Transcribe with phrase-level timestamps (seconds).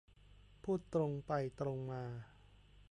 [0.63, 2.03] พูดตรงไปตรงมา